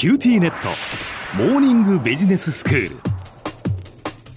[0.00, 0.70] QTnet。
[1.36, 2.96] モーニングビジネススクール。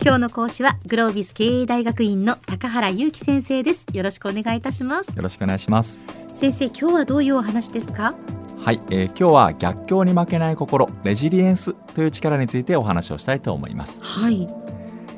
[0.02, 3.86] 今日の講師はグロービス経営大学院の高原祐希先生です。
[3.94, 5.16] よろしくお願いいたします。
[5.16, 6.04] よろしくお願いします。
[6.34, 8.14] 先生今日はどういうお話ですか？
[8.60, 14.04] はい、えー、今日は逆境に負けない心レジリエンスという力についてお話をしたいと思います。
[14.04, 14.50] はい。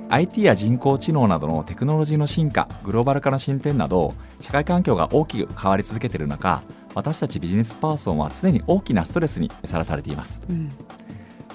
[0.10, 6.62] IT や人工知能などのテクノロジーの進化グローバル化の進展など社会環境が大きく変わり続けている中
[6.96, 10.72] 私たちビジネスパーソンは常に大きなストレスにさらされています、うん、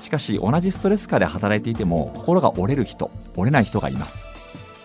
[0.00, 4.20] しかし同じストレス下で働いていても心が折れる人折れない人がいます。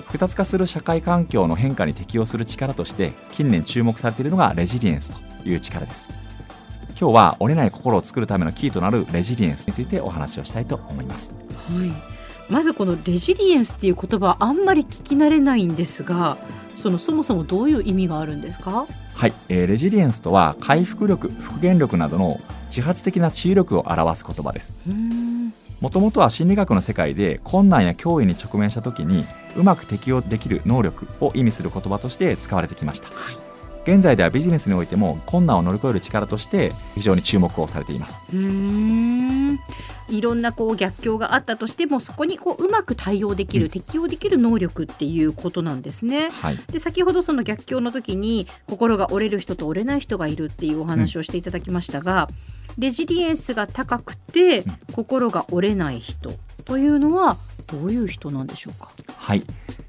[0.05, 6.07] 複雑化する社会環境の変化に適応する力として近年注目されているのがレジリエンスという力です。
[6.97, 11.33] 今日は折れない心を作るためのキーとなるレジリエンスについてお話をしたいと思います、
[11.67, 11.91] はい、
[12.51, 16.37] まずこのレジリエンスっていう言葉あんまり聞き慣れないんですが
[16.75, 18.85] そのそもそもどういう意味があるんですか？
[19.13, 24.75] はい、えー、レジリエンスとは回復力復元力などの自発的な治癒力を表す言葉です。
[25.81, 29.25] もともとは心理学の世界で困難や脅威に直面した時に
[29.57, 33.37] うまく適応できる能力を意味する言葉として使われてきました、はい、
[33.87, 38.19] 現在ではビジネスにおいても困難を乗り越える力として非常に注目をされています。
[40.07, 46.29] いろんなこう逆境があったとしてもそこにこううまく対応できる、うん、適応できる能力っていうことなんですね。
[46.29, 52.29] はい、で先ほどその逆境の時に心が折れる人と折れない人がいるっていうお話をしていただきましたが、
[52.77, 54.63] うん、レジリエンスが高くて
[54.93, 56.33] 心が折れない人
[56.65, 58.91] というのはどういう人なんでしょうか？
[59.17, 59.43] はい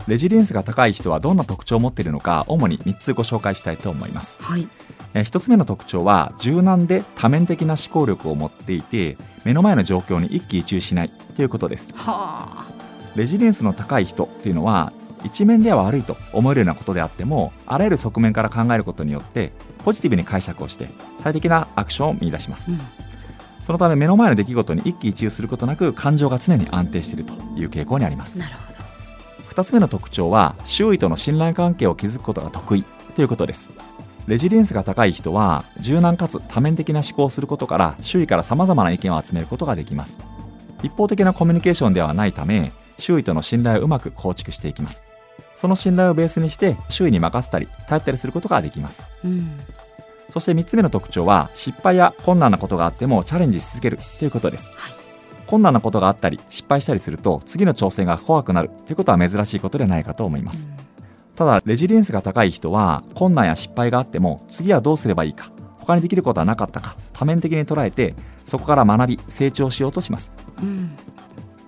[0.07, 4.43] レジリエンスが高い人はどんな特徴を持っているのか主に3つご紹介したいと思います。
[4.43, 4.69] はい。
[5.15, 11.91] え1つ目の特徴は柔軟で多面的な思考力を持っていて目の前の状況に一喜一憂しないということです。
[11.95, 12.69] はあ、
[13.17, 14.93] レジリエンスの高い人というのは
[15.25, 19.51] 一面では悪いと思えるようなことであってもあらゆる側面から考えることによって
[19.85, 22.81] ポジティブに解釈をして最適なアクションを見出します、うん、
[23.65, 28.39] そのため目の前の出来事に一喜一憂することなく感情が常に安定しているという傾向にあります。
[28.39, 28.76] なるほど
[29.57, 33.70] 2つ目の特徴は周囲との信頼関係を築くことが得意ということです。
[34.27, 40.20] レジリエンスが高い人は柔軟かつ多面的な思考をすることから周囲からさまざまな意見を集めることができます。
[40.83, 45.03] 一方的なコミュニケーションではないため周囲との信頼をうまく構築していきます。
[45.55, 49.59] その信頼をベースにして周囲に任せたり頼ったりすることができます、うん、
[50.29, 55.05] そして3つ目の特徴は失敗や困難なことがあってもチャレンジし続けるということです、はい
[55.46, 60.68] 困難なことがあったり失敗したりすると次の挑戦が怖くなるということは珍しいことではないかと思います、
[61.34, 68.14] ただレジリエンスが高い人は困難や失敗があっても次はどうすればいいか他にできることはなかったか多面的に捉えて
[68.45, 70.96] そこから学び成長しようとします、うん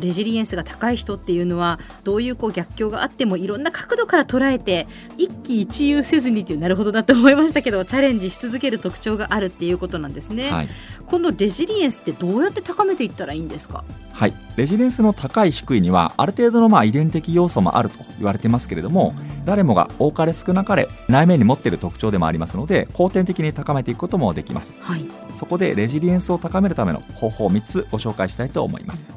[0.01, 4.87] レジリエンスが高い人っていうのはどういうこう逆境があってもいろんな角度から捉えて
[5.17, 10.51] 一喜一憂せずにっていうなるほどなと思いましたけど チャレンジし続ける特徴があるっていうことなんですね。
[10.51, 10.69] はい、
[11.07, 13.85] このレジリエンスってどうやって高めていったらいいんですか？
[14.13, 14.35] はい。
[14.57, 19.15] レジリエンスの高い低いにはある程度のまあ遺伝的要素もあると言われてますけれども、
[19.49, 29.09] 誰もが多かれ少なかれ内面に持っている特徴でもありますので後天的に高めていくこともできます、はい、そこでレジリエンスを高めるための方法を3つご紹介したいと思います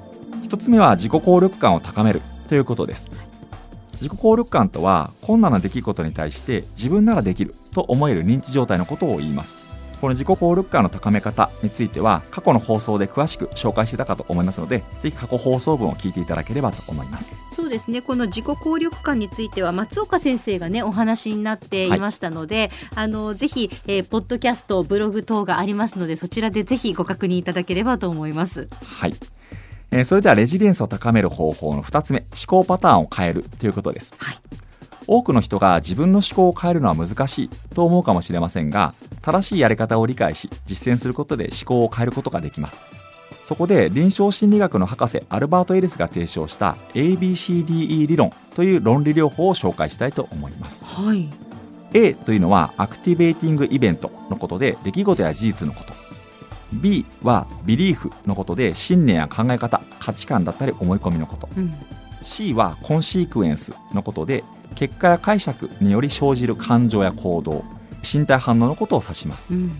[0.52, 3.10] 1つ目は自己効力感を高めるということです。
[4.02, 9.60] 自己効力感とは困難な出来事に対して自分ならできると思える認知状態のことを言います。
[10.02, 17.34] この自己効力感の高め方については過去の放送で詳しく紹介していたかと思いますのでぜひ過去放送文を聞いていただければと思います。
[17.52, 18.02] そうですね。
[18.02, 28.68] この自己効力感については松岡先生がねお話になっていましたので、はい、あのぜひ、えー、ポッドキャストブログ等がありますのでそちらでぜひご確認いただければと思います。
[28.84, 29.14] はい
[29.92, 34.38] えー、それではレジリエンスを高める方法の2つ目思考パターンを変えるということです、はい、
[35.08, 42.82] 多くの人が自分の思考を変えるのは難しいと思うかもしれませんが正しいやり方を理解し実践することで思考を変えることができます。
[43.42, 51.28] そこで臨床心理学の博士アルバート・エリスが提唱した ABCDE 理論という論理療法を紹介したいと思います、はい、
[51.94, 55.94] A というのはアクティベーティングイベントのことで出来事や事実のこと
[56.74, 61.74] B はビリーフのことで信念や考え方価値観だったり思い込みのこと、うん、
[62.22, 64.44] C はコンシークエンスのことで
[64.76, 67.64] 結果や解釈により生じる感情や行動
[68.02, 69.72] 身体反応のことを指します、うん、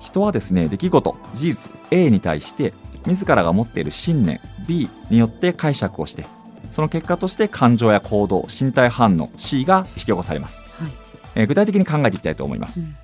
[0.00, 2.72] 人はですね出来事事実 A に対して
[3.06, 6.26] 自らが持っている信念 B によって解釈をして
[6.70, 10.92] その結果として感情や行動身体反応 C が引き起こされます、はい、
[11.36, 12.96] えー、具体的に考えていきたいと思います、うん。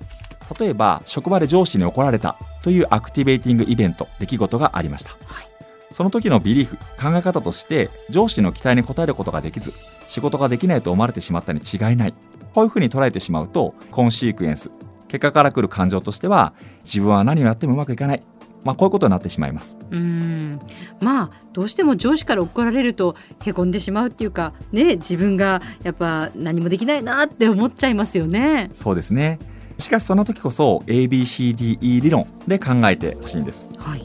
[0.59, 5.47] 例えば職場で上司に怒られたというアクティベーティングイベント出来事がありました、はい、
[5.91, 9.73] その時のビリーフ考え方として上司の期待に応えることができず
[10.07, 12.13] 仕事ができないと思われてしまったに違いない。
[12.53, 14.71] こういうふうに捉えてしまうとコンシークエンス
[15.07, 16.53] 結果から来る感情としては
[16.83, 18.23] 自分は何をやってもうまくいかない。
[18.63, 19.75] まあ、こういうことになってしまいます。
[19.89, 20.59] うん。
[20.99, 28.69] まあどうしても上司から怒られるとへこんでしまうっていうかね自分がやっぱ何もできないなって思っちゃいますよね。
[28.73, 29.39] そうですね
[29.81, 34.03] しかしその時こそ ABCDE 理論で考えてほしいんです、はい、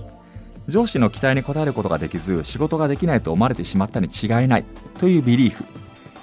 [0.69, 4.64] 上司の期待に応えることができず仕事ができないと思われてしまったに違いない。
[4.99, 5.64] というビリーフ。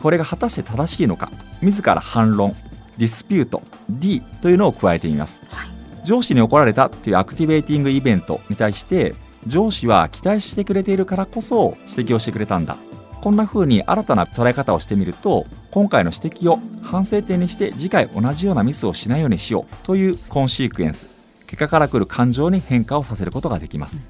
[0.01, 1.31] これが果たして正しいのか。
[1.61, 2.55] 自ら反論。
[2.97, 9.13] ディスピュート D というのを加えてみます、はい、上司に怒られたっていうアクティベーティングイベントに対して
[9.47, 12.77] 上司は期待してくれているからこそ指摘をしてくれたんだ。
[13.21, 21.07] こんな風に新たな捉え方をしてみると今回の指摘を反省点にして次回同じようなミスをしないようにしようというコンシークエンス。
[21.47, 24.03] 結果から来る感情に変化をさせることができます、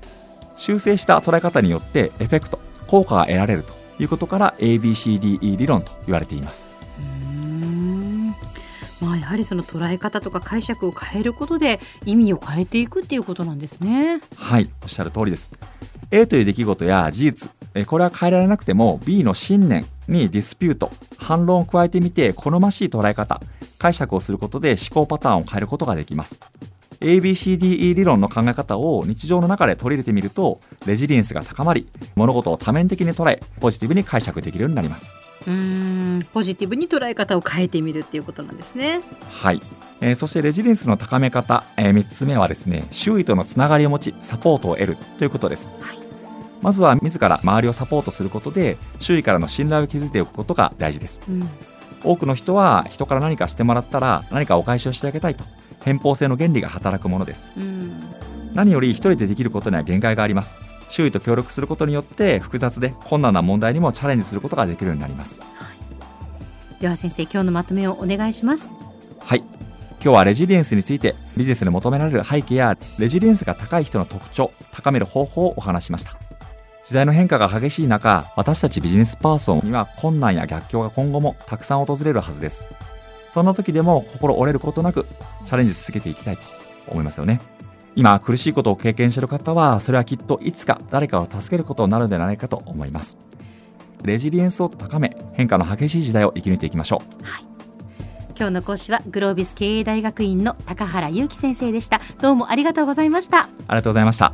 [0.58, 6.68] 修正した捉え方によってエフェクト効果が得られるということから ABCDE 理論と言われています。
[9.00, 14.22] まあ、やはりその捉え方とか解釈を変えることで意味を変えていくっていうことなんですね。
[14.36, 14.70] はい。
[14.82, 15.50] おっしゃる通りです。
[16.12, 17.52] A という出来事や事実
[17.88, 23.42] これは変えられなくても B の信念にディスピュート反論を加えてみて好ましい捉え方
[23.80, 26.40] 解釈をすることで思考パターンを変えることができます。
[27.00, 35.12] ABCDE 理論の考え方を日常の中で取り入れてみるとレジリエンスが高まり物事を多面的に捉えポジティブに解釈できるようになります。
[35.46, 39.02] うんポジティブに捉え方を変えてみるっていうことなんですね。
[39.30, 39.62] はい、
[40.00, 46.03] えー、そしてレジリエンスの高め方、えー、3つ目はですね周囲とのつながりを持ちサポートを得るということです、はい、
[46.64, 51.50] まずは自ら周りをサポートすることで周囲からの信頼を築いておくことが大事です、うん、
[52.04, 55.44] 多くの人は人から何かしてもらったら何かお返しをしてあげたいと
[55.84, 57.92] 偏方性の原理が働くものです、うん、
[58.54, 60.56] 何より一人でできることには限界があります。
[60.90, 65.48] 周囲と協力することによって複雑で困難な問題にもチャレンジすることができるようになります、は
[66.76, 68.72] い、では先生今日のまとめをお願いします。
[69.20, 69.40] はい。
[70.04, 76.18] 今日はレジリエンスについてビジネスで求められる背景やレジリエンスが高い人の特徴高める方法をお話しました
[76.86, 82.66] 時代の変化が激しい中私たちビジネスパーソンには困難や逆境が今後もたくさん訪れるはずです
[83.34, 85.08] そんな時でも心折れることなく
[85.46, 86.44] チャレンジ続けていきたいと
[86.88, 87.42] 思いますよね。
[87.96, 93.18] 今苦しいことを経験している方はそれはきっといつか誰かを助けることになるのではないかと思います。
[94.04, 97.26] レジリエンスを高め変化の激しい時代を生き抜いていきましょう。
[97.26, 97.46] はい
[98.36, 104.34] 今日の講師はグロービス経営大学院の高原祐樹先生でしたどうもありがとうございましたありがとうございました